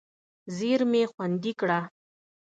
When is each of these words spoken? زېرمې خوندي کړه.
زېرمې 0.55 1.03
خوندي 1.11 1.51
کړه. 1.59 1.79